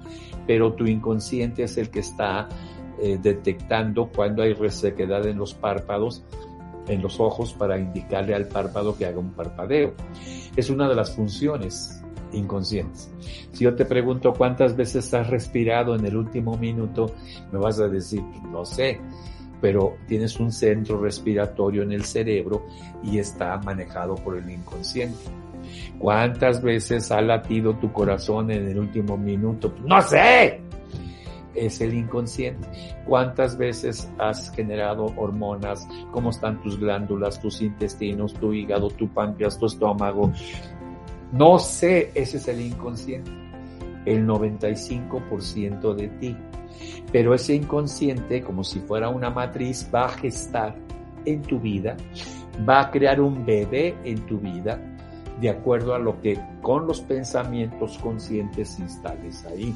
pero 0.45 0.73
tu 0.73 0.85
inconsciente 0.85 1.63
es 1.63 1.77
el 1.77 1.89
que 1.89 2.01
está 2.01 2.47
eh, 3.01 3.17
detectando 3.19 4.11
cuando 4.15 4.43
hay 4.43 4.53
resequedad 4.53 5.25
en 5.25 5.39
los 5.39 5.55
párpados, 5.55 6.23
en 6.87 7.01
los 7.01 7.19
ojos, 7.19 7.53
para 7.53 7.79
indicarle 7.79 8.35
al 8.35 8.47
párpado 8.49 8.95
que 8.95 9.07
haga 9.07 9.17
un 9.17 9.31
parpadeo. 9.31 9.95
Es 10.55 10.69
una 10.69 10.87
de 10.87 10.93
las 10.93 11.15
funciones 11.15 12.03
inconscientes. 12.33 13.11
Si 13.51 13.63
yo 13.63 13.75
te 13.75 13.85
pregunto 13.85 14.33
cuántas 14.33 14.75
veces 14.75 15.13
has 15.13 15.29
respirado 15.29 15.95
en 15.95 16.05
el 16.05 16.15
último 16.15 16.57
minuto, 16.57 17.11
me 17.51 17.59
vas 17.59 17.79
a 17.79 17.87
decir, 17.87 18.21
no 18.51 18.65
sé, 18.65 18.99
pero 19.61 19.95
tienes 20.07 20.39
un 20.39 20.51
centro 20.51 20.99
respiratorio 20.99 21.83
en 21.83 21.93
el 21.93 22.03
cerebro 22.03 22.65
y 23.01 23.19
está 23.19 23.57
manejado 23.59 24.15
por 24.15 24.37
el 24.37 24.49
inconsciente. 24.49 25.17
¿Cuántas 25.97 26.61
veces 26.61 27.11
ha 27.11 27.21
latido 27.21 27.73
tu 27.75 27.91
corazón 27.93 28.51
en 28.51 28.67
el 28.67 28.77
último 28.77 29.17
minuto? 29.17 29.73
No 29.85 30.01
sé. 30.01 30.61
Es 31.55 31.79
el 31.81 31.93
inconsciente. 31.93 32.67
¿Cuántas 33.05 33.57
veces 33.57 34.11
has 34.17 34.51
generado 34.51 35.05
hormonas? 35.15 35.87
¿Cómo 36.11 36.31
están 36.31 36.61
tus 36.61 36.79
glándulas, 36.79 37.39
tus 37.39 37.61
intestinos, 37.61 38.33
tu 38.33 38.53
hígado, 38.53 38.89
tu 38.89 39.07
páncreas, 39.07 39.57
tu 39.57 39.67
estómago? 39.67 40.33
No 41.33 41.57
sé, 41.57 42.11
ese 42.13 42.37
es 42.37 42.47
el 42.47 42.61
inconsciente, 42.61 43.31
el 44.05 44.27
95% 44.27 45.95
de 45.95 46.07
ti. 46.07 46.37
Pero 47.11 47.33
ese 47.33 47.55
inconsciente, 47.55 48.43
como 48.43 48.63
si 48.63 48.79
fuera 48.81 49.09
una 49.09 49.31
matriz, 49.31 49.89
va 49.93 50.05
a 50.05 50.09
gestar 50.09 50.75
en 51.25 51.41
tu 51.41 51.59
vida, 51.59 51.97
va 52.69 52.81
a 52.81 52.91
crear 52.91 53.19
un 53.19 53.43
bebé 53.43 53.95
en 54.03 54.23
tu 54.27 54.37
vida, 54.37 54.79
de 55.41 55.49
acuerdo 55.49 55.95
a 55.95 55.99
lo 55.99 56.21
que 56.21 56.39
con 56.61 56.85
los 56.85 57.01
pensamientos 57.01 57.97
conscientes 57.97 58.77
instales 58.77 59.43
ahí. 59.45 59.75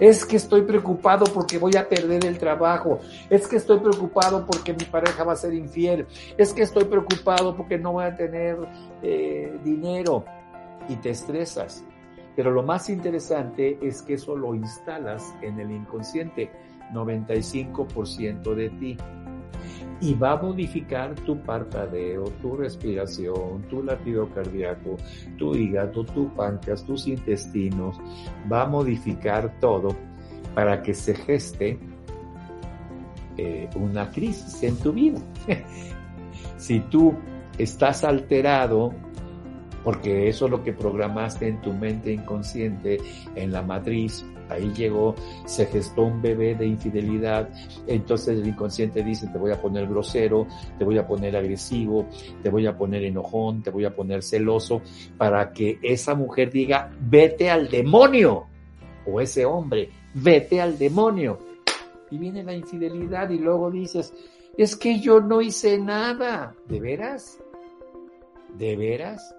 Es 0.00 0.24
que 0.24 0.34
estoy 0.34 0.62
preocupado 0.62 1.24
porque 1.32 1.58
voy 1.58 1.76
a 1.76 1.88
perder 1.88 2.26
el 2.26 2.36
trabajo. 2.36 2.98
Es 3.30 3.46
que 3.46 3.56
estoy 3.56 3.78
preocupado 3.78 4.44
porque 4.44 4.72
mi 4.72 4.84
pareja 4.84 5.22
va 5.22 5.34
a 5.34 5.36
ser 5.36 5.54
infiel. 5.54 6.04
Es 6.36 6.52
que 6.52 6.62
estoy 6.62 6.84
preocupado 6.86 7.56
porque 7.56 7.78
no 7.78 7.92
voy 7.92 8.06
a 8.06 8.16
tener 8.16 8.58
eh, 9.04 9.56
dinero 9.62 10.24
y 10.88 10.96
te 10.96 11.10
estresas. 11.10 11.84
Pero 12.34 12.50
lo 12.50 12.62
más 12.62 12.90
interesante 12.90 13.78
es 13.80 14.02
que 14.02 14.14
eso 14.14 14.36
lo 14.36 14.54
instalas 14.54 15.34
en 15.40 15.58
el 15.58 15.70
inconsciente, 15.70 16.50
95% 16.92 18.54
de 18.54 18.70
ti. 18.70 18.96
Y 20.00 20.14
va 20.14 20.32
a 20.32 20.36
modificar 20.36 21.14
tu 21.14 21.40
parpadeo, 21.40 22.24
tu 22.42 22.54
respiración, 22.54 23.62
tu 23.70 23.82
latido 23.82 24.28
cardíaco, 24.28 24.96
tu 25.38 25.54
hígado, 25.54 26.04
tu 26.04 26.28
páncreas, 26.34 26.84
tus 26.84 27.06
intestinos. 27.08 27.98
Va 28.52 28.62
a 28.62 28.66
modificar 28.66 29.58
todo 29.58 29.96
para 30.54 30.82
que 30.82 30.92
se 30.92 31.14
geste 31.14 31.78
eh, 33.38 33.70
una 33.74 34.10
crisis 34.10 34.62
en 34.62 34.76
tu 34.76 34.92
vida. 34.92 35.18
si 36.58 36.80
tú 36.80 37.14
estás 37.58 38.04
alterado 38.04 38.92
porque 39.86 40.26
eso 40.26 40.46
es 40.46 40.50
lo 40.50 40.64
que 40.64 40.72
programaste 40.72 41.46
en 41.46 41.60
tu 41.60 41.72
mente 41.72 42.12
inconsciente, 42.12 42.98
en 43.36 43.52
la 43.52 43.62
matriz, 43.62 44.26
ahí 44.48 44.72
llegó, 44.74 45.14
se 45.44 45.64
gestó 45.66 46.02
un 46.02 46.20
bebé 46.20 46.56
de 46.56 46.66
infidelidad, 46.66 47.48
entonces 47.86 48.36
el 48.36 48.48
inconsciente 48.48 49.04
dice, 49.04 49.28
te 49.28 49.38
voy 49.38 49.52
a 49.52 49.62
poner 49.62 49.86
grosero, 49.86 50.48
te 50.76 50.84
voy 50.84 50.98
a 50.98 51.06
poner 51.06 51.36
agresivo, 51.36 52.04
te 52.42 52.50
voy 52.50 52.66
a 52.66 52.76
poner 52.76 53.04
enojón, 53.04 53.62
te 53.62 53.70
voy 53.70 53.84
a 53.84 53.94
poner 53.94 54.24
celoso, 54.24 54.82
para 55.16 55.52
que 55.52 55.78
esa 55.80 56.16
mujer 56.16 56.50
diga, 56.50 56.90
vete 57.00 57.48
al 57.48 57.68
demonio, 57.68 58.46
o 59.06 59.20
ese 59.20 59.46
hombre, 59.46 59.90
vete 60.14 60.60
al 60.60 60.76
demonio. 60.76 61.38
Y 62.10 62.18
viene 62.18 62.42
la 62.42 62.54
infidelidad 62.54 63.30
y 63.30 63.38
luego 63.38 63.70
dices, 63.70 64.12
es 64.58 64.74
que 64.74 64.98
yo 64.98 65.20
no 65.20 65.40
hice 65.40 65.78
nada, 65.78 66.56
¿de 66.66 66.80
veras? 66.80 67.38
¿De 68.58 68.74
veras? 68.74 69.32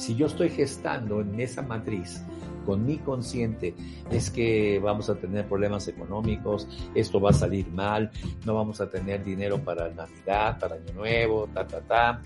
Si 0.00 0.16
yo 0.16 0.28
estoy 0.28 0.48
gestando 0.48 1.20
en 1.20 1.38
esa 1.38 1.60
matriz 1.60 2.22
con 2.64 2.86
mi 2.86 2.96
consciente 2.96 3.74
es 4.10 4.30
que 4.30 4.78
vamos 4.78 5.10
a 5.10 5.16
tener 5.16 5.46
problemas 5.46 5.88
económicos, 5.88 6.66
esto 6.94 7.20
va 7.20 7.30
a 7.30 7.34
salir 7.34 7.68
mal, 7.68 8.10
no 8.46 8.54
vamos 8.54 8.80
a 8.80 8.88
tener 8.88 9.22
dinero 9.22 9.62
para 9.62 9.90
Navidad, 9.90 10.58
para 10.58 10.76
Año 10.76 10.94
Nuevo, 10.94 11.50
ta, 11.52 11.66
ta, 11.66 11.82
ta. 11.82 12.22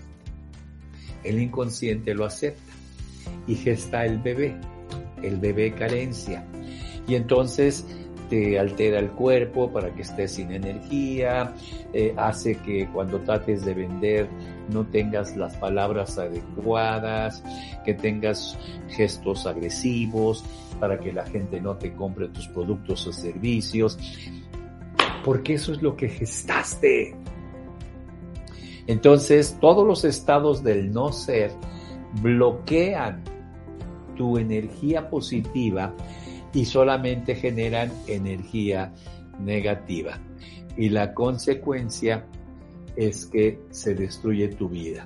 El 1.21 1.37
inconsciente 1.37 2.13
lo 2.13 2.23
acepta 2.23 2.71
y 3.45 3.55
gesta 3.55 4.05
el 4.05 4.19
bebé, 4.19 4.55
el 5.21 5.35
bebé 5.35 5.73
carencia. 5.73 6.45
Y 7.09 7.15
entonces 7.15 7.85
te 8.29 8.57
altera 8.57 8.99
el 8.99 9.09
cuerpo 9.11 9.69
para 9.69 9.93
que 9.93 10.03
estés 10.03 10.31
sin 10.31 10.53
energía, 10.53 11.53
eh, 11.91 12.13
hace 12.15 12.55
que 12.55 12.87
cuando 12.93 13.19
trates 13.19 13.65
de 13.65 13.73
vender 13.73 14.29
no 14.69 14.85
tengas 14.85 15.35
las 15.35 15.55
palabras 15.57 16.17
adecuadas, 16.17 17.43
que 17.83 17.93
tengas 17.93 18.57
gestos 18.89 19.45
agresivos 19.45 20.43
para 20.79 20.99
que 20.99 21.13
la 21.13 21.25
gente 21.25 21.61
no 21.61 21.75
te 21.77 21.93
compre 21.93 22.27
tus 22.29 22.47
productos 22.47 23.07
o 23.07 23.13
servicios, 23.13 23.97
porque 25.23 25.55
eso 25.55 25.73
es 25.73 25.81
lo 25.81 25.95
que 25.95 26.09
gestaste. 26.09 27.15
Entonces, 28.87 29.57
todos 29.59 29.85
los 29.85 30.05
estados 30.05 30.63
del 30.63 30.91
no 30.91 31.11
ser 31.11 31.51
bloquean 32.21 33.23
tu 34.15 34.37
energía 34.37 35.09
positiva 35.09 35.93
y 36.53 36.65
solamente 36.65 37.35
generan 37.35 37.91
energía 38.07 38.93
negativa. 39.39 40.19
Y 40.77 40.89
la 40.89 41.13
consecuencia 41.13 42.25
es 42.95 43.25
que 43.25 43.59
se 43.71 43.95
destruye 43.95 44.47
tu 44.49 44.69
vida. 44.69 45.05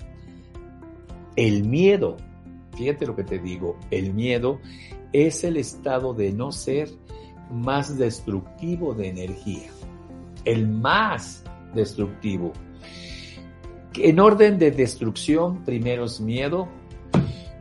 El 1.35 1.63
miedo, 1.63 2.17
fíjate 2.75 3.05
lo 3.05 3.15
que 3.15 3.23
te 3.23 3.39
digo, 3.39 3.77
el 3.91 4.13
miedo 4.13 4.59
es 5.13 5.43
el 5.43 5.57
estado 5.57 6.13
de 6.13 6.31
no 6.31 6.51
ser 6.51 6.89
más 7.51 7.97
destructivo 7.97 8.93
de 8.93 9.09
energía, 9.09 9.69
el 10.45 10.67
más 10.67 11.43
destructivo. 11.73 12.53
En 13.95 14.19
orden 14.19 14.59
de 14.59 14.71
destrucción, 14.71 15.63
primero 15.63 16.05
es 16.05 16.21
miedo, 16.21 16.67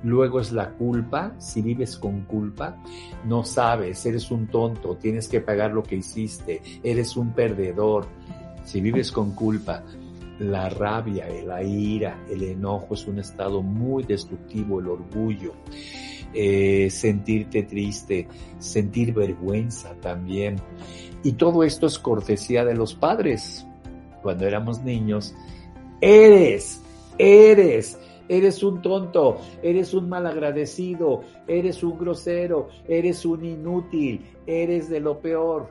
Luego 0.03 0.41
es 0.41 0.53
la 0.53 0.71
culpa. 0.71 1.35
Si 1.39 1.63
vives 1.63 1.97
con 1.97 2.23
culpa, 2.23 2.77
no 3.25 3.45
sabes, 3.45 4.05
eres 4.07 4.31
un 4.31 4.47
tonto, 4.47 4.97
tienes 4.97 5.29
que 5.29 5.41
pagar 5.41 5.73
lo 5.73 5.83
que 5.83 5.97
hiciste, 5.97 6.63
eres 6.83 7.17
un 7.17 7.33
perdedor. 7.33 8.07
Si 8.65 8.81
vives 8.81 9.11
con 9.11 9.33
culpa, 9.33 9.83
la 10.39 10.69
rabia, 10.69 11.27
la 11.45 11.63
ira, 11.63 12.25
el 12.31 12.43
enojo 12.43 12.95
es 12.95 13.07
un 13.07 13.19
estado 13.19 13.63
muy 13.63 14.05
destructivo, 14.05 14.81
el 14.81 14.89
orgullo. 14.89 15.55
Eh, 16.35 16.91
sentirte 16.91 17.63
triste, 17.63 18.29
sentir 18.59 19.15
vergüenza 19.15 19.95
también. 20.01 20.57
Y 21.23 21.33
todo 21.33 21.65
esto 21.65 21.87
es 21.87 21.99
cortesía 21.99 22.65
de 22.65 22.75
los 22.75 22.95
padres. 22.95 23.67
Cuando 24.23 24.47
éramos 24.47 24.83
niños, 24.83 25.35
eres, 26.01 26.83
eres, 27.17 27.99
eres 28.29 28.63
un 28.63 28.83
tonto, 28.83 29.39
eres 29.63 29.95
un 29.95 30.09
malagradecido, 30.09 31.23
eres 31.47 31.83
un 31.83 31.99
grosero, 31.99 32.69
eres 32.87 33.25
un 33.25 33.45
inútil, 33.45 34.25
eres 34.47 34.89
de 34.89 35.01
lo 35.01 35.21
peor, 35.21 35.71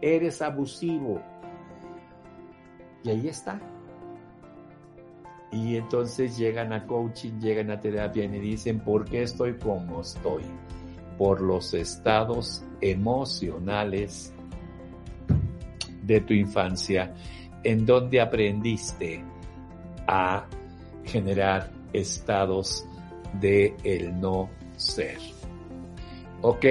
eres 0.00 0.40
abusivo. 0.40 1.20
Y 3.04 3.10
ahí 3.10 3.28
está. 3.28 3.60
Y 5.50 5.76
entonces 5.76 6.36
llegan 6.36 6.72
a 6.72 6.86
coaching, 6.86 7.40
llegan 7.40 7.70
a 7.70 7.80
terapia 7.80 8.24
y 8.24 8.28
me 8.28 8.38
dicen, 8.38 8.80
¿por 8.80 9.06
qué 9.06 9.22
estoy 9.22 9.54
como 9.54 10.02
estoy? 10.02 10.42
Por 11.16 11.40
los 11.40 11.72
estados 11.74 12.62
emocionales 12.80 14.34
de 16.02 16.20
tu 16.20 16.34
infancia, 16.34 17.14
en 17.64 17.86
donde 17.86 18.20
aprendiste 18.20 19.24
a 20.06 20.46
generar 21.04 21.70
estados 21.92 22.84
de 23.40 23.74
el 23.84 24.20
no 24.20 24.48
ser. 24.76 25.18
¿Ok? 26.42 26.64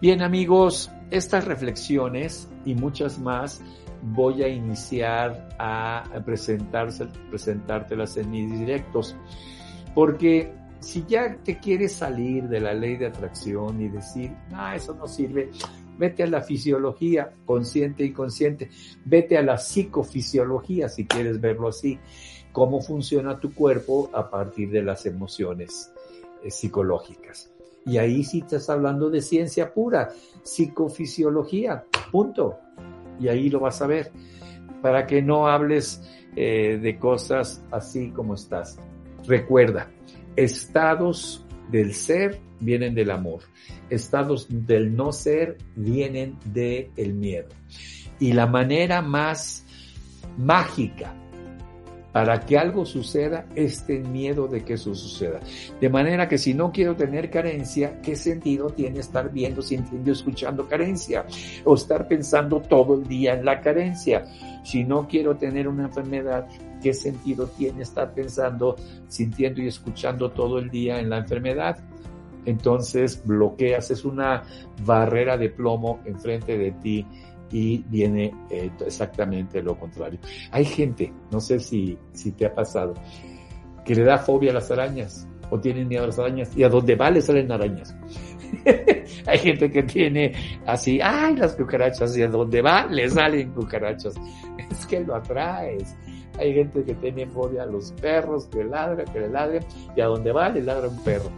Bien 0.00 0.22
amigos, 0.22 0.90
estas 1.10 1.44
reflexiones 1.44 2.48
y 2.64 2.74
muchas 2.74 3.18
más 3.18 3.62
voy 4.02 4.42
a 4.42 4.48
iniciar 4.48 5.48
a 5.58 6.04
presentarse, 6.24 7.06
presentártelas 7.30 8.16
en 8.16 8.30
mis 8.30 8.50
directos. 8.58 9.16
Porque 9.94 10.52
si 10.80 11.04
ya 11.06 11.36
te 11.36 11.58
quieres 11.58 11.92
salir 11.92 12.48
de 12.48 12.60
la 12.60 12.74
ley 12.74 12.96
de 12.96 13.06
atracción 13.06 13.80
y 13.80 13.88
decir, 13.88 14.32
ah, 14.52 14.74
eso 14.74 14.94
no 14.94 15.06
sirve, 15.06 15.50
vete 15.98 16.24
a 16.24 16.26
la 16.26 16.40
fisiología 16.40 17.30
consciente 17.44 18.04
y 18.04 18.12
consciente, 18.12 18.70
vete 19.04 19.38
a 19.38 19.42
la 19.42 19.58
psicofisiología 19.58 20.88
si 20.88 21.06
quieres 21.06 21.40
verlo 21.40 21.68
así 21.68 21.98
cómo 22.52 22.80
funciona 22.80 23.40
tu 23.40 23.54
cuerpo 23.54 24.10
a 24.12 24.30
partir 24.30 24.70
de 24.70 24.82
las 24.82 25.06
emociones 25.06 25.90
eh, 26.44 26.50
psicológicas. 26.50 27.50
Y 27.84 27.96
ahí 27.96 28.22
sí 28.22 28.40
estás 28.40 28.70
hablando 28.70 29.10
de 29.10 29.22
ciencia 29.22 29.72
pura, 29.72 30.12
psicofisiología, 30.42 31.84
punto. 32.12 32.58
Y 33.22 33.28
ahí 33.28 33.48
lo 33.48 33.60
vas 33.60 33.80
a 33.80 33.86
ver, 33.86 34.10
para 34.82 35.06
que 35.06 35.22
no 35.22 35.46
hables 35.46 36.02
eh, 36.34 36.78
de 36.82 36.98
cosas 36.98 37.64
así 37.70 38.10
como 38.10 38.34
estás. 38.34 38.78
Recuerda, 39.26 39.88
estados 40.34 41.46
del 41.70 41.94
ser 41.94 42.40
vienen 42.58 42.94
del 42.94 43.10
amor, 43.10 43.42
estados 43.90 44.46
del 44.48 44.96
no 44.96 45.12
ser 45.12 45.58
vienen 45.76 46.36
del 46.46 46.90
el 46.96 47.14
miedo. 47.14 47.48
Y 48.18 48.32
la 48.32 48.46
manera 48.46 49.02
más 49.02 49.64
mágica 50.36 51.14
para 52.12 52.40
que 52.40 52.58
algo 52.58 52.84
suceda, 52.84 53.46
este 53.54 54.00
miedo 54.00 54.46
de 54.46 54.62
que 54.62 54.74
eso 54.74 54.94
suceda. 54.94 55.40
De 55.80 55.88
manera 55.88 56.28
que 56.28 56.36
si 56.36 56.52
no 56.52 56.70
quiero 56.70 56.94
tener 56.94 57.30
carencia, 57.30 58.00
¿qué 58.02 58.16
sentido 58.16 58.68
tiene 58.68 59.00
estar 59.00 59.32
viendo, 59.32 59.62
sintiendo, 59.62 60.12
escuchando 60.12 60.68
carencia? 60.68 61.24
O 61.64 61.74
estar 61.74 62.06
pensando 62.06 62.60
todo 62.60 62.94
el 62.94 63.08
día 63.08 63.34
en 63.34 63.46
la 63.46 63.60
carencia. 63.60 64.26
Si 64.62 64.84
no 64.84 65.08
quiero 65.08 65.36
tener 65.36 65.66
una 65.66 65.84
enfermedad, 65.84 66.46
¿qué 66.82 66.92
sentido 66.92 67.46
tiene 67.46 67.82
estar 67.82 68.12
pensando, 68.12 68.76
sintiendo 69.08 69.62
y 69.62 69.68
escuchando 69.68 70.30
todo 70.30 70.58
el 70.58 70.70
día 70.70 71.00
en 71.00 71.08
la 71.08 71.18
enfermedad? 71.18 71.78
Entonces 72.44 73.22
bloqueas, 73.24 73.90
es 73.90 74.04
una 74.04 74.42
barrera 74.84 75.38
de 75.38 75.48
plomo 75.48 76.00
enfrente 76.04 76.58
de 76.58 76.72
ti 76.72 77.06
y 77.52 77.84
viene 77.88 78.32
eh, 78.50 78.70
exactamente 78.84 79.62
lo 79.62 79.78
contrario. 79.78 80.18
Hay 80.50 80.64
gente, 80.64 81.12
no 81.30 81.40
sé 81.40 81.60
si, 81.60 81.96
si 82.12 82.32
te 82.32 82.46
ha 82.46 82.54
pasado, 82.54 82.94
que 83.84 83.94
le 83.94 84.04
da 84.04 84.18
fobia 84.18 84.50
a 84.50 84.54
las 84.54 84.70
arañas 84.70 85.28
o 85.50 85.60
tienen 85.60 85.86
miedo 85.86 86.04
a 86.04 86.06
las 86.06 86.18
arañas 86.18 86.56
y 86.56 86.64
a 86.64 86.68
donde 86.68 86.96
va 86.96 87.10
le 87.10 87.20
salen 87.20 87.52
arañas. 87.52 87.94
Hay 89.26 89.38
gente 89.38 89.70
que 89.70 89.82
tiene 89.82 90.32
así, 90.66 90.98
ay, 91.02 91.36
las 91.36 91.54
cucarachas, 91.54 92.16
y 92.16 92.22
a 92.22 92.28
donde 92.28 92.62
va 92.62 92.86
le 92.86 93.08
salen 93.08 93.52
cucarachas. 93.52 94.14
Es 94.70 94.86
que 94.86 95.00
lo 95.00 95.14
atraes. 95.14 95.94
Hay 96.38 96.54
gente 96.54 96.82
que 96.82 96.94
tiene 96.94 97.26
fobia 97.26 97.64
a 97.64 97.66
los 97.66 97.92
perros, 97.92 98.46
que 98.46 98.64
ladra, 98.64 99.04
que 99.04 99.20
le 99.20 99.28
ladren, 99.28 99.62
y 99.94 100.00
a 100.00 100.06
donde 100.06 100.32
va 100.32 100.48
le 100.48 100.62
ladra 100.62 100.88
un 100.88 101.02
perro. 101.04 101.30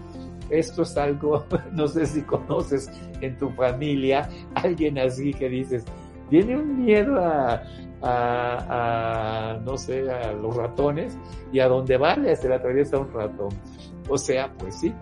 Esto 0.50 0.83
es 0.83 0.96
algo, 0.96 1.44
no 1.72 1.88
sé 1.88 2.07
si 2.07 2.22
conoces 2.22 2.88
en 3.20 3.37
tu 3.38 3.50
familia 3.50 4.29
alguien 4.55 4.98
así 4.98 5.33
que 5.33 5.48
dices, 5.48 5.85
tiene 6.34 6.56
un 6.56 6.84
miedo 6.84 7.16
a, 7.24 7.62
a, 8.02 9.56
no 9.64 9.76
sé, 9.76 10.10
a 10.10 10.32
los 10.32 10.56
ratones 10.56 11.16
y 11.52 11.60
a 11.60 11.68
donde 11.68 11.96
vale 11.96 12.34
se 12.34 12.48
le 12.48 12.56
atraviesa 12.56 12.98
un 12.98 13.12
ratón. 13.12 13.50
O 14.08 14.18
sea, 14.18 14.52
pues 14.58 14.80
sí, 14.80 14.92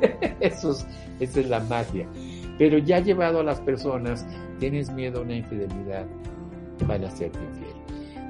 Eso 0.40 0.72
es, 0.72 0.84
esa 1.20 1.40
es 1.40 1.48
la 1.48 1.60
magia. 1.60 2.08
Pero 2.58 2.78
ya 2.78 2.98
llevado 2.98 3.38
a 3.38 3.44
las 3.44 3.60
personas, 3.60 4.26
tienes 4.58 4.90
miedo 4.90 5.20
a 5.20 5.22
una 5.22 5.36
infidelidad, 5.36 6.06
van 6.88 7.04
a 7.04 7.06
infiel. 7.06 7.40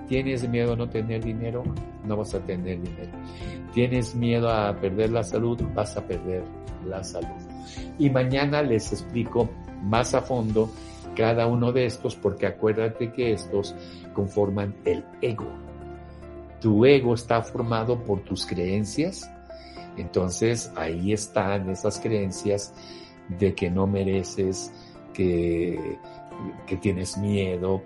Tienes 0.06 0.46
miedo 0.46 0.74
a 0.74 0.76
no 0.76 0.86
tener 0.86 1.24
dinero, 1.24 1.62
no 2.04 2.14
vas 2.14 2.34
a 2.34 2.40
tener 2.40 2.82
dinero. 2.82 3.12
Tienes 3.72 4.14
miedo 4.14 4.50
a 4.50 4.76
perder 4.76 5.12
la 5.12 5.22
salud, 5.22 5.58
vas 5.74 5.96
a 5.96 6.06
perder 6.06 6.42
la 6.86 7.02
salud. 7.02 7.40
Y 7.98 8.10
mañana 8.10 8.62
les 8.62 8.92
explico 8.92 9.48
más 9.82 10.12
a 10.14 10.20
fondo 10.20 10.68
cada 11.16 11.46
uno 11.46 11.72
de 11.72 11.86
estos 11.86 12.16
porque 12.16 12.46
acuérdate 12.46 13.12
que 13.12 13.32
estos 13.32 13.74
conforman 14.14 14.74
el 14.84 15.04
ego. 15.20 15.48
Tu 16.60 16.84
ego 16.84 17.14
está 17.14 17.42
formado 17.42 18.02
por 18.04 18.20
tus 18.20 18.46
creencias, 18.46 19.30
entonces 19.96 20.72
ahí 20.76 21.12
están 21.12 21.70
esas 21.70 21.98
creencias 21.98 22.74
de 23.38 23.54
que 23.54 23.70
no 23.70 23.86
mereces, 23.86 24.72
que, 25.12 25.98
que 26.66 26.76
tienes 26.76 27.16
miedo. 27.18 27.82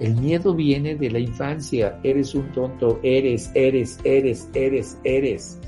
El 0.00 0.16
miedo 0.16 0.54
viene 0.54 0.96
de 0.96 1.10
la 1.10 1.18
infancia. 1.18 1.98
Eres 2.02 2.34
un 2.34 2.50
tonto, 2.52 2.98
eres, 3.02 3.50
eres, 3.54 3.98
eres, 4.04 4.48
eres, 4.54 4.98
eres. 5.04 5.58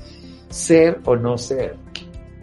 Ser 0.49 0.99
o 1.05 1.15
no 1.15 1.37
ser. 1.37 1.77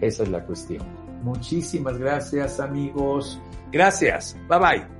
Esa 0.00 0.22
es 0.22 0.28
la 0.30 0.44
cuestión. 0.44 0.84
Muchísimas 1.22 1.98
gracias 1.98 2.60
amigos. 2.60 3.40
Gracias. 3.70 4.36
Bye 4.48 4.58
bye. 4.58 4.98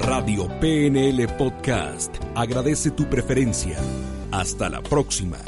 Radio 0.00 0.48
PNL 0.60 1.28
Podcast 1.36 2.16
agradece 2.34 2.90
tu 2.90 3.08
preferencia. 3.08 3.78
Hasta 4.32 4.68
la 4.68 4.82
próxima. 4.82 5.38